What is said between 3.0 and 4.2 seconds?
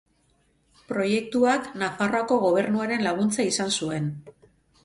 laguntza izan zuen.